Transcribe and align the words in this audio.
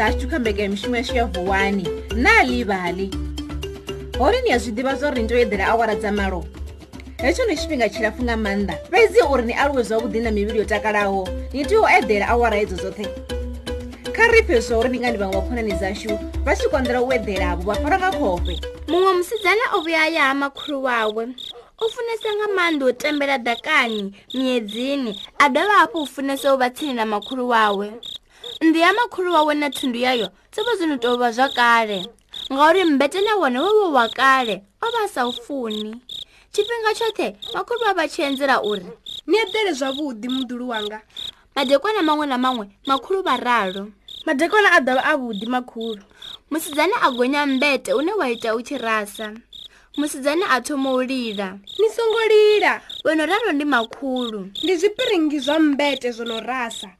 za 0.00 0.06
a 0.06 0.12
tshikhambeka 0.14 0.62
hi 0.62 0.68
mixumu 0.68 0.96
ya 0.96 1.02
xiyavhuwani 1.04 1.88
na 2.14 2.42
livali 2.42 3.10
horini 4.18 4.48
ya 4.48 4.58
zwi 4.58 4.72
ḓivha 4.72 4.94
zwa 4.96 5.10
uri 5.10 5.22
ni 5.22 5.28
tea 5.28 5.38
eḓela 5.44 5.64
awara 5.68 5.94
dza 5.94 6.12
malo 6.12 6.40
hetsho 7.20 7.44
ni 7.44 7.54
tshifhinga 7.56 7.88
tshilapfu 7.88 8.22
nga 8.24 8.34
maanḓa 8.36 8.74
fhedzi 8.90 9.18
uri 9.32 9.42
ni 9.42 9.52
aluwe 9.54 9.82
zwavhuḓi 9.82 10.20
na 10.24 10.30
mivhili 10.30 10.58
yo 10.58 10.64
takalaho 10.64 11.28
ni 11.52 11.64
tea 11.64 11.80
u 11.80 11.84
eḓela 11.84 12.26
awara 12.32 12.56
hedzo 12.56 12.76
dzoṱhe 12.80 13.06
kha 14.16 14.24
ri 14.32 14.42
phe 14.42 14.60
zwa 14.60 14.78
uri 14.78 14.88
ni 14.88 14.98
ngani 15.00 15.18
vhaṅwe 15.20 15.32
vakhonani 15.36 15.74
zashu 15.80 16.12
vha 16.44 16.52
tshi 16.56 16.68
konḓela 16.72 17.00
u 17.04 17.08
eḓelavho 17.12 17.62
vha 17.64 17.74
fara 17.82 17.96
nga 18.00 18.10
khofhe 18.16 18.54
muṅwe 18.88 19.12
musidzana 19.18 19.64
o 19.76 19.80
vhuya 19.84 20.04
ya 20.16 20.22
ha 20.22 20.34
makhulu 20.34 20.78
wawe 20.84 21.24
u 21.84 21.86
funesa 21.94 22.28
nga 22.36 22.46
maanḓa 22.56 22.88
u 22.88 22.92
tembela 22.92 23.36
ḓakani 23.46 24.12
miedzini 24.34 25.12
a 25.38 25.48
dovha 25.54 25.76
hafhu 25.82 25.98
u 26.02 26.06
funesa 26.14 26.54
u 26.54 26.56
vha 26.56 26.68
tsini 26.70 26.94
na 26.94 27.04
makhulu 27.06 27.44
wawe 27.52 27.86
nnḓu 28.64 28.80
ya 28.84 28.92
makhulu 28.98 29.30
wawe 29.36 29.52
na 29.54 29.68
thundu 29.76 29.98
yayo 30.06 30.26
dzovha 30.52 30.72
zwino 30.78 30.96
tou 31.04 31.16
vha 31.20 31.28
zwa 31.36 31.48
kale 31.58 31.98
ngauri 32.52 32.80
mmbetene 32.84 33.32
wone 33.40 33.58
wo 33.64 33.70
vha 33.84 33.88
wa 33.96 34.06
kale 34.20 34.54
o 34.84 34.86
vha 34.94 35.02
sa 35.14 35.20
u 35.30 35.32
funi 35.44 35.90
tshifhinga 36.52 36.90
tshoṱhe 36.98 37.28
makhulu 37.54 37.80
vha 37.84 37.92
vha 37.98 38.04
tshi 38.10 38.20
enzela 38.28 38.56
uri 38.70 38.88
ni 39.28 39.36
edele 39.42 39.72
zwavhuḓi 39.78 40.26
mudulu 40.36 40.64
wanga 40.72 40.98
madekwana 41.56 42.00
maṅwe 42.08 42.24
na 42.30 42.36
maṅwe 42.44 42.64
makhulu 42.88 43.20
vha 43.26 43.34
ralo 43.46 43.82
madekwana 44.26 44.68
a 44.76 44.80
ḓa 44.86 44.92
vha 44.96 45.04
avhuḓi 45.12 45.46
makhulu 45.54 46.02
musidzana 46.50 46.96
a 47.06 47.08
gonya 47.16 47.42
mmbete 47.48 47.90
une 47.96 48.12
wa 48.20 48.26
ita 48.34 48.52
u 48.56 48.60
tshi 48.62 48.76
rasa 48.86 49.26
musidzana 49.98 50.44
a 50.54 50.60
thoma 50.66 50.92
u 51.00 51.02
lila 51.10 51.48
ni 51.80 51.88
songo 51.96 52.22
lila 52.32 52.72
vono 53.04 53.22
ralo 53.30 53.48
ndi 53.56 53.64
makhulu 53.74 54.40
ndi 54.62 54.72
zwipiringi 54.80 55.38
zwa 55.44 55.56
mmbete 55.58 56.08
zwo 56.16 56.24
no 56.28 56.40
rasa 56.40 56.90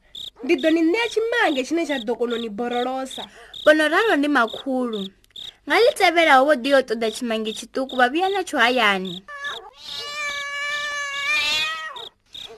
ndi 0.43 0.55
ḓo 0.61 0.69
ni 0.73 0.81
ṋea 0.93 1.05
tshimange 1.11 1.61
tshine 1.63 1.83
tsha 1.85 1.97
ḓo 2.05 2.13
kona 2.19 2.35
u 2.35 2.39
ni 2.41 2.49
borolosa 2.57 3.23
bono 3.63 3.83
raro 3.93 4.13
ndi 4.17 4.27
makhulu 4.37 5.01
nga 5.65 5.75
ḽi 5.83 5.89
tevhelaho 5.99 6.41
vho 6.47 6.53
diyo 6.63 6.77
ṱoḓa 6.89 7.07
tshimange 7.13 7.51
tshiṱuku 7.55 7.93
vha 7.99 8.07
vhuya 8.11 8.27
natsho 8.33 8.57
hayani 8.63 9.13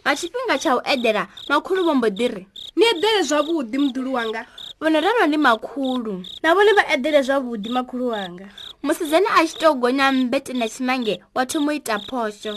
nga 0.01 0.11
tshifhinga 0.17 0.55
tsha 0.61 0.71
u 0.79 0.81
edela 0.93 1.23
makhulu 1.49 1.79
vho 1.85 1.93
mbo 1.97 2.07
ḓi 2.17 2.25
ri 2.33 2.43
ni 2.77 2.83
edele 2.93 3.21
zwavhuḓi 3.29 3.77
mudulu 3.83 4.09
wanga 4.17 4.41
vono 4.79 4.97
raro 5.05 5.21
ndi 5.27 5.37
makhulu 5.47 6.13
na 6.41 6.47
vhone 6.55 6.71
vha 6.77 6.83
edele 6.95 7.19
zwavhuḓi 7.27 7.69
makhulu 7.77 8.05
wanga 8.15 8.47
musidzana 8.85 9.27
a 9.37 9.41
tshi 9.45 9.55
tou 9.61 9.73
gonya 9.81 10.05
mbete 10.11 10.51
na 10.55 10.65
tshimange 10.71 11.15
wa 11.35 11.43
thomo 11.51 11.69
ita 11.79 11.95
phosho 12.07 12.53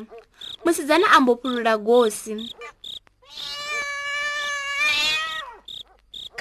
musidzana 0.65 1.07
a 1.15 1.19
mbopulula 1.23 1.73
gosi 1.87 2.33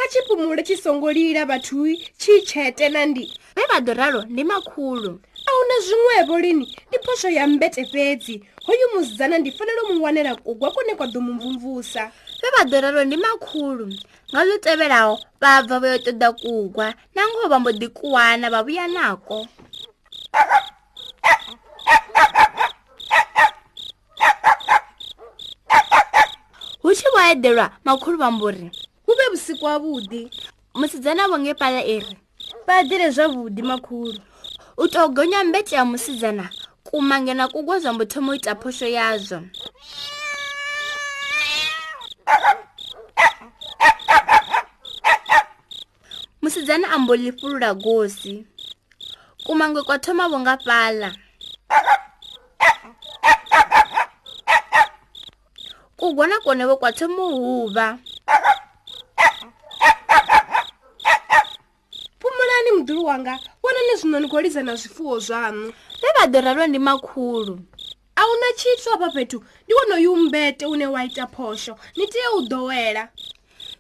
kha 0.06 0.12
tshipumulo 0.12 0.62
tshi 0.66 0.78
songo 0.84 1.10
lila 1.18 1.42
vhathu 1.50 1.78
tshi 2.20 2.34
tshete 2.48 2.86
na 2.96 3.02
ndi 3.10 3.24
vhe 3.56 3.64
vha 3.70 3.78
ḓo 3.86 3.94
ralo 4.02 4.22
ndi 4.34 4.44
makhulu 4.52 5.12
a 5.48 5.50
hu 5.56 5.62
na 5.70 5.76
zwiṅwevho 5.88 6.36
lini 6.46 6.66
ndi 6.88 6.98
phosho 7.06 7.30
ya 7.38 7.44
mbete 7.54 7.82
fhedzi 7.92 8.36
hoyu 8.66 8.86
musidzana 8.94 9.36
ndi 9.42 9.50
fanela 9.58 9.82
u 9.86 9.90
mu 9.98 10.04
wanela 10.06 10.32
kugwa 10.44 10.70
kune 10.76 10.94
kwa 10.98 11.08
ḓo 11.14 11.20
mu 11.26 11.32
vhe 11.42 11.82
vha 12.42 12.62
ḓo 12.70 12.78
ralo 12.84 13.02
ndi 13.08 13.18
makhulu 13.26 13.86
nga 14.30 14.42
zwi 14.48 14.58
tevhelaho 14.66 15.16
vha 15.42 15.50
bva 15.66 15.78
vha 15.82 15.88
yo 15.94 15.98
ṱoḓa 16.06 16.30
kugwa 16.42 16.88
na 17.16 17.22
ngoho 17.30 17.46
vha 17.52 17.58
mbo 17.62 17.72
ḓi 17.80 17.88
kuwana 17.98 18.48
vha 18.54 18.60
vhuya 18.64 18.86
nako 18.94 19.38
hu 26.82 26.90
tshi 26.94 27.08
vho 27.14 27.20
eḓelwa 27.34 27.66
makhulu 27.86 28.18
vha 28.22 28.30
mbori 28.38 28.70
vusiku 29.36 29.66
wavudi 29.66 30.32
musidzana 30.76 31.28
vonge 31.28 31.54
pala 31.54 31.80
iri 31.96 32.08
e 32.08 32.56
padire 32.66 33.10
zvavudi 33.16 33.62
makhuru 33.62 34.20
u 34.78 34.88
tou 34.88 35.10
gonya 35.10 35.44
mbete 35.44 35.76
ya 35.76 35.86
musidzana 35.86 36.50
kumange 36.84 37.34
na 37.34 37.48
kugwa 37.48 37.80
zva 37.80 37.94
mbuthomo 37.94 38.32
u 38.32 38.36
ita 38.36 38.56
phoxo 38.56 38.88
yazvo 38.88 39.40
musidzana 46.42 46.88
ambo 46.92 47.16
lifulula 47.16 47.74
gosi 47.74 48.46
kumange 49.46 49.82
kwa 49.82 50.00
thoma 50.00 50.30
vonga 50.30 50.58
pala 50.58 51.12
kugwa 55.98 56.28
na 56.28 56.40
kone 56.40 56.66
vo 56.66 56.78
kwa 56.78 56.92
thoma 56.92 57.24
u 57.26 57.36
huva 57.36 57.98
muduri 62.86 63.00
wanga 63.06 63.40
vona 63.64 63.80
ni 63.92 64.00
zvinoni 64.00 64.28
kolidza 64.30 64.62
na 64.64 64.76
zvifuwo 64.82 65.18
zvanhu 65.28 65.74
vevadi 66.02 66.38
ralwa 66.46 66.66
ndi 66.68 66.80
makhulu 66.80 67.54
a 68.20 68.22
wu 68.28 68.34
na 68.42 68.48
chitswa 68.60 68.98
pa 69.02 69.10
petu 69.16 69.38
ndi 69.64 69.74
wono 69.78 69.96
yumbete 70.06 70.66
une 70.66 70.88
waita 70.94 71.26
phoxo 71.28 71.74
ni 71.98 72.08
tiye 72.08 72.28
u 72.38 72.42
dowela 72.42 73.10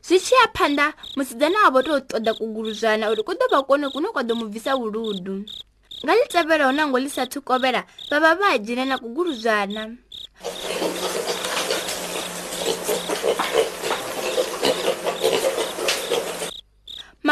zwi 0.08 0.20
tshi 0.20 0.36
ya 0.36 0.48
phanda 0.58 0.94
musidzana 1.16 1.58
avo 1.68 1.82
to 1.84 2.00
toda 2.02 2.34
kuguluzvana 2.34 3.10
uri 3.12 3.22
ku 3.24 3.34
do 3.40 3.46
va 3.52 3.62
kone 3.64 3.90
kuno 3.90 4.10
kwa 4.14 4.24
do 4.24 4.34
mu 4.36 4.46
bvisa 4.50 4.74
vuludu 4.76 5.36
nga 6.04 6.14
li 6.16 6.24
tsevelaho 6.28 6.72
nango 6.72 6.98
li 7.00 7.10
sathu 7.10 7.42
kovela 7.48 7.82
va 8.10 8.20
va 8.20 8.34
va 8.36 8.58
dzhina 8.58 8.86
na 8.90 8.98
kuguluzvana 8.98 9.82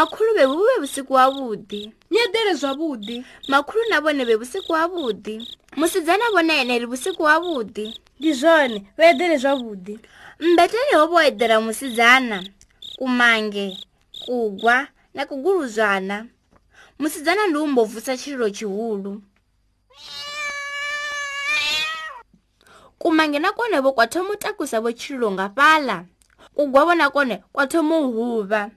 makhulu 0.03 0.34
be 0.36 0.46
vuve 0.46 0.80
vusiku 0.80 1.14
wavudi 1.14 1.94
nyedele 2.12 2.53
zwavudi 2.53 3.25
makhulu 3.47 3.84
na 3.90 4.02
vone 4.02 4.25
ve 4.25 4.36
vusiku 4.36 4.72
wavudi 4.72 5.47
musidzana 5.75 6.25
vona 6.34 6.53
yena 6.53 6.78
ri 6.78 6.86
vusiku 6.86 7.24
wavudi 7.24 8.00
ndi 8.19 8.34
zvone 8.34 8.86
va 8.97 9.06
edele 9.09 9.38
zwavudi 9.38 10.00
mbeteni 10.40 10.94
hovo 10.96 11.22
edela 11.22 11.62
musidzana 11.62 12.44
kumange 12.97 13.78
kugwa 14.25 14.88
na 15.13 15.25
kuguluzwana 15.25 16.25
musidzana 17.00 17.47
ndi 17.47 17.58
umbovusa 17.59 18.18
tshililo 18.18 18.50
tshihulu 18.50 19.22
kumange 23.00 23.40
na 23.40 23.52
kone 23.52 23.80
vo 23.80 23.94
kwathoma 23.96 24.30
u 24.30 24.36
takusa 24.36 24.81
vo 24.84 24.92
tshililo 24.92 25.31
nga 25.31 25.47
fala 25.56 26.03
kugwa 26.56 26.86
vo 26.86 26.94
na 26.96 27.08
kone 27.09 27.40
kwathoma 27.56 27.97
u 28.03 28.12
huva 28.12 28.69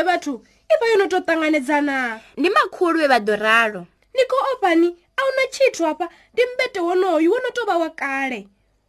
vevathu 0.00 0.32
i 0.70 0.74
va 0.80 0.86
yo 0.90 0.96
no 1.00 1.06
to 1.12 1.18
ṱanganedzana 1.30 1.96
ndi 2.40 2.48
makhulu 2.58 2.96
ve 3.02 3.06
va 3.12 3.18
do 3.28 3.34
ralo 3.46 3.80
ni 4.16 4.22
ko 4.32 4.36
opani 4.52 4.88
a 4.88 5.20
wu 5.26 5.30
na 5.38 5.44
tshithu 5.52 5.82
apa 5.92 6.06
ndi 6.32 6.42
mbete 6.52 6.80
wonoyu 6.88 7.28
wo 7.32 7.38
no 7.44 7.50
to 7.56 7.62
vha 7.68 7.76
wa 7.82 7.90
kale 8.00 8.38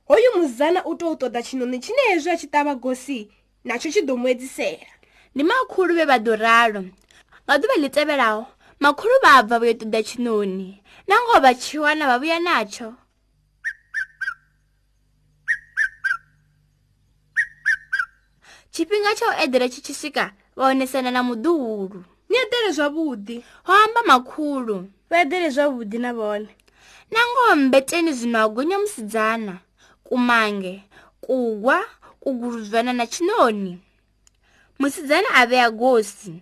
hoyu 0.07 0.29
muzana 0.37 0.79
u 0.89 0.93
tou 0.99 1.13
ṱoḓa 1.21 1.41
tshinoni 1.45 1.77
tshine 1.83 2.01
hezwi 2.09 2.31
a 2.33 2.37
tshi 2.37 2.47
tava 2.53 2.75
gosi 2.83 3.19
natsho 3.65 3.89
tshi 3.89 4.01
ḓo 4.07 4.13
muedzisela 4.21 4.89
ndi 5.35 5.43
makhulu 5.43 5.91
ve 5.97 6.05
va 6.05 6.17
do 6.19 6.35
ralo 6.35 6.81
nga 7.43 7.53
ḓuvha 7.59 7.77
ḽi 7.83 7.89
tevhelaho 7.89 8.41
makhulu 8.79 9.15
vha 9.23 9.43
bva 9.43 9.59
vo 9.59 9.65
yo 9.65 9.73
ṱoḓa 9.75 10.03
tshinoni 10.03 10.83
nangoho 11.07 11.39
vha 11.43 11.51
tshi 11.55 11.79
wana 11.79 12.05
vha 12.07 12.17
vhuya 12.19 12.39
natsho 12.39 12.89
tshifhinga 18.71 19.11
tsha 19.17 19.25
u 19.27 19.33
eḓela 19.43 19.67
tshi 19.69 19.81
tshi 19.83 19.93
swika 19.93 20.25
vhaonesana 20.57 21.11
na 21.11 21.21
muḓuhulu 21.27 21.99
ni 22.29 22.35
eḓele 22.43 22.69
zwavhuḓi 22.77 23.35
ho 23.65 23.71
amba 23.83 23.99
makhulu 24.11 24.75
vha 25.09 25.15
eḓele 25.23 25.47
zwavhuḓi 25.55 25.97
na 26.03 26.11
vhone 26.17 26.51
nangoho 27.13 27.53
mmbeteni 27.59 28.11
zwino 28.19 28.37
ha 28.41 28.47
gonya 28.55 28.77
musidzana 28.83 29.53
kumange 30.07 30.73
kuwa 31.23 31.77
kuguludzwana 32.21 32.91
na 32.93 33.05
tshinoni 33.11 33.73
musidzana 34.79 35.29
a 35.39 35.41
vhea 35.49 35.69
gosi 35.79 36.33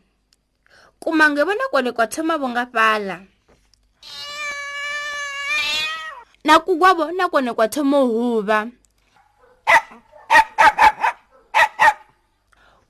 kumange 1.01 1.41
vhone 1.45 1.63
kone 1.71 1.91
kwa 1.91 2.05
thoma 2.13 2.33
vho 2.39 2.47
nga 2.49 2.65
fhaḽa 2.73 3.17
na 6.45 6.53
kugwavho 6.65 7.05
na 7.17 7.29
kone 7.31 7.51
kwa 7.53 7.67
thoma 7.73 7.97
u 8.07 8.09
huvha 8.17 8.59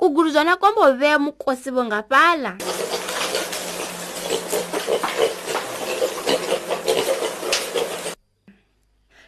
bugurujana 0.09 0.57
kwa 0.57 0.71
mbo 0.71 0.91
vea 0.91 1.19
mkosi 1.19 1.71
bongapala. 1.71 2.57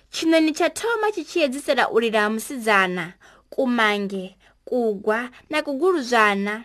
chinoni 0.10 0.51
cha 0.54 0.69
thoma 0.69 1.12
chichiedzisela 1.12 1.89
ulira 1.89 2.30
musidzana 2.30 3.13
kumange 3.50 4.38
kugwa 4.66 5.30
na 5.50 5.62
kuguruzvana 5.62 6.63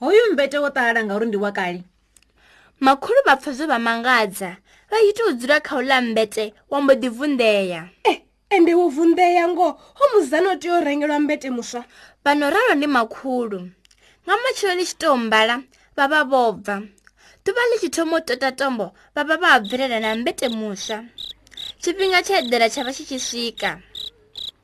hoyu 0.00 0.32
mbete 0.32 0.58
wo 0.58 0.70
talala 0.70 1.04
ngauri 1.04 1.26
ndi 1.26 1.36
wakali 1.36 1.82
makhulu 2.80 3.18
vapfa 3.26 3.52
zo 3.52 3.66
vamangadza 3.66 4.56
vayitiudzura 4.90 5.60
khaula 5.60 6.00
mbete 6.00 6.54
wa 6.70 6.80
mbo 6.82 6.94
divundeya 6.94 7.88
eh, 8.04 8.22
ende 8.52 8.72
wo 8.78 8.86
vundeya 8.94 9.44
ngo 9.52 9.66
ho 9.98 10.04
muzana 10.12 10.48
o 10.52 10.56
tea 10.60 10.72
u 10.76 10.84
rengelwa 10.84 11.18
mbete 11.20 11.48
muswa 11.56 11.82
vano 12.24 12.44
ralo 12.54 12.72
ndi 12.76 12.86
makhulu 12.86 13.58
nga 14.24 14.34
matshelo 14.42 14.72
ḽi 14.80 14.84
tshi 14.88 14.96
tou 15.02 15.16
mbala 15.24 15.54
vha 15.96 16.04
vha 16.10 16.20
vho 16.30 16.42
bva 16.62 16.76
ḓuvha 17.44 17.62
ḽi 17.70 17.76
tshi 17.80 17.88
thoma 17.96 18.12
u 18.16 18.20
tota 18.28 18.48
tombo 18.60 18.86
vha 19.14 19.22
vha 19.28 19.36
vha 19.42 19.50
bvelela 19.64 19.98
na 20.00 20.10
mbete 20.20 20.46
muswa 20.48 20.98
tshifhinga 21.80 22.18
tsha 22.26 22.36
eḓela 22.42 22.66
tsha 22.72 22.82
vha 22.86 22.92
tshi 22.96 23.04
tshi 23.08 23.18
swika 23.28 23.70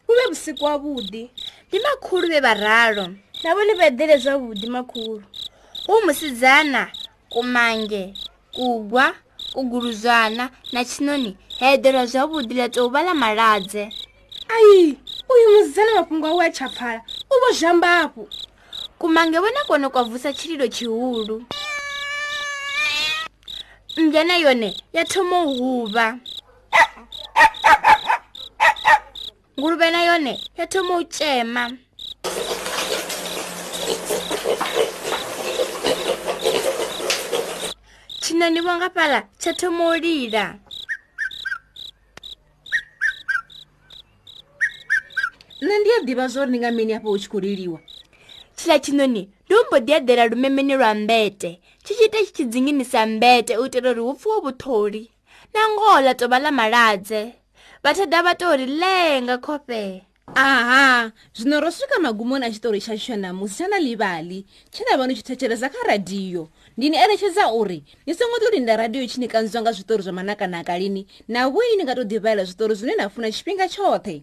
hu 0.06 0.10
vhe 0.16 0.24
vhusiku 0.30 0.62
wavhuḓi 0.68 1.22
ndi 1.68 1.76
makhulu 1.84 2.26
vhe 2.30 2.40
vharalo 2.44 3.04
na 3.42 3.48
vhone 3.54 3.72
vha 3.78 3.84
edele 3.90 4.16
zwavhuḓi 4.24 4.68
makhulu 4.76 5.24
hu 5.86 5.94
musidzana 6.06 6.82
kumange 7.32 8.02
kugwa 8.54 9.06
u 9.54 9.62
guruzwana 9.70 10.44
na 10.72 10.80
tshinoni 10.88 11.30
heedelwa 11.60 12.04
zwavhuḓi 12.10 12.54
la 12.60 12.66
tou 12.74 12.88
vha 12.92 13.00
ḽa 13.06 13.14
malwadze 13.20 13.82
ai 14.54 14.96
uyu 15.32 15.46
muzana 15.54 15.90
mafhungo 15.98 16.26
a 16.30 16.34
u 16.36 16.40
a 16.40 16.48
tshaphala 16.54 17.00
u 17.32 17.34
vho 17.40 17.48
zhambafhu 17.58 18.22
kumange 18.98 19.38
vhona 19.42 19.60
kwono 19.68 19.86
kwa 19.94 20.02
vusa 20.10 20.30
tshililo 20.36 20.66
tshihulu 20.74 21.36
mbyana 24.02 24.36
yone 24.44 24.70
ya 24.96 25.02
thomo 25.12 25.36
u 25.50 25.54
huva 25.58 26.06
nguluvena 29.58 30.00
yone 30.08 30.32
ya 30.58 30.64
thomo 30.72 30.92
u 30.96 31.04
tshema 31.12 31.64
tshina 38.30 38.46
ndi 38.50 38.60
vhongafhaḽa 38.64 39.20
tsha 39.40 39.50
thoma 39.58 39.84
u 39.92 39.96
lila 40.04 40.44
nṋe 45.66 45.76
ndi 45.80 45.90
a 45.98 46.00
ḓivha 46.06 46.24
zwori 46.32 46.48
ndi 46.50 46.58
nga 46.60 46.70
mini 46.76 46.92
hafho 46.96 47.10
hu 47.12 47.18
tshi 47.20 47.28
khou 47.30 47.42
liliwa 47.44 47.80
tshiḽa 48.56 48.76
tshinoni 48.82 49.22
ndi 49.44 49.52
umbo 49.60 49.76
ḓi 49.86 49.92
eḓela 49.98 50.24
lumemeni 50.30 50.74
lwa 50.78 50.90
mbete 51.02 51.50
tshi 51.82 51.92
tshi 51.94 52.04
ita 52.06 52.18
tshi 52.22 52.32
tshi 52.34 52.44
dzinginisa 52.50 53.00
mbete 53.14 53.52
u 53.60 53.64
itela 53.66 53.88
uri 53.92 54.02
hu 54.06 54.12
pfhiwe 54.16 54.36
vhuṱholi 54.44 55.02
nangoho 55.52 55.96
ḽa 56.06 56.12
tovha 56.18 56.38
ḽa 56.44 56.50
malwadze 56.58 57.20
vhathada 57.82 58.18
vha 58.24 58.32
tou 58.40 58.54
ri 58.60 58.66
lee 58.80 60.04
aha 60.34 61.12
zvino 61.34 61.60
rosvika 61.60 61.98
magumoni 61.98 62.46
achitoro 62.46 62.78
chacho 62.80 63.06
chanhamusi 63.06 63.58
chana 63.58 63.78
livali 63.80 64.44
chana 64.70 64.96
vanhu 64.96 65.14
chitecheresa 65.16 65.68
karadhiyo 65.68 66.48
ndini 66.76 66.96
erechedza 66.96 67.52
uri 67.52 67.82
nisomwe 68.06 68.38
toti 68.40 68.60
ndaradhiyo 68.60 69.06
chinikanzwanga 69.06 69.72
zvitori 69.72 70.02
zvamanakanaka 70.02 70.78
lini 70.78 71.06
nawe 71.28 71.64
inengatodhivaira 71.74 72.44
zvitori 72.44 72.74
zvinonhafuna 72.74 73.30
chipinga 73.32 73.68
chote 73.68 74.22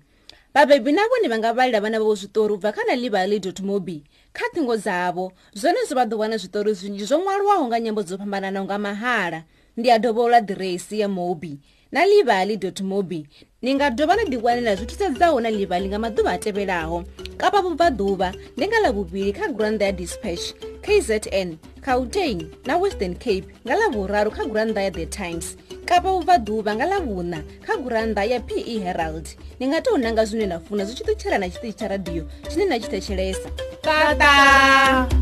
vabhebhi 0.54 0.92
navo 0.92 1.14
nivangavalira 1.22 1.82
vana 1.82 2.00
vavo 2.00 2.16
zvitori 2.16 2.54
ubva 2.54 2.72
kana 2.72 2.96
livali 2.96 3.54
mobi 3.64 4.04
kha 4.34 4.46
tingo 4.54 4.78
dzavo 4.78 5.32
zvonezvo 5.54 5.96
vadhowana 5.96 6.38
zvitori 6.38 6.74
zvinji 6.74 7.04
zvomwariwaho 7.06 7.68
nga 7.68 7.80
nyambo 7.80 8.04
dzopambanana 8.04 8.62
unga 8.62 8.78
mahara 8.78 9.44
ndiyadhovola 9.78 10.40
dhiresi 10.42 11.00
yemobi 11.00 11.58
nalivali 11.92 12.60
mobi 12.84 13.28
ni 13.62 13.74
nga 13.74 13.90
dovha 13.90 14.14
na 14.14 14.22
ḓiwanela 14.30 14.78
zwithu 14.78 14.94
sedzaho 14.94 15.42
na 15.42 15.50
ḽivhali 15.50 15.90
nga 15.90 15.98
maḓuvha 15.98 16.38
a 16.38 16.38
tevhelaho 16.38 17.02
kapa 17.42 17.66
vubvaḓuvha 17.66 18.30
ndi 18.54 18.66
nga 18.70 18.80
ḽa 18.86 18.90
vhuvhili 18.94 19.34
kha 19.34 19.50
gurannda 19.50 19.90
ya 19.90 19.98
dispatch 19.98 20.54
kzn 20.86 21.58
cautain 21.82 22.46
na 22.70 22.78
western 22.78 23.18
cape 23.18 23.50
nga 23.66 23.74
ḽa 23.74 23.90
vhuraru 23.98 24.30
kha 24.30 24.46
gurannda 24.46 24.82
ya 24.86 24.94
the 24.94 25.10
times 25.10 25.58
kapa 25.90 26.06
vubvaḓuvha 26.06 26.72
nga 26.78 26.86
ḽa 26.86 26.98
vhuṋa 27.02 27.40
kha 27.66 27.74
gurannda 27.82 28.22
ya 28.30 28.38
pe 28.46 28.62
herald 28.62 29.26
ni 29.58 29.66
nga 29.74 29.82
tou 29.82 29.98
nanga 29.98 30.22
zwine 30.22 30.46
na 30.54 30.62
funa 30.62 30.86
zwi 30.86 30.94
tshi 30.94 31.06
ṱutshela 31.10 31.42
na 31.42 31.50
tshiṱitshi 31.50 31.74
tsha 31.78 31.88
radio 31.90 32.22
tshine 32.46 32.70
na 32.70 32.78
tshi 32.78 32.90
thetshelesa 32.94 33.50
tata, 33.82 34.14
tata. 34.22 35.17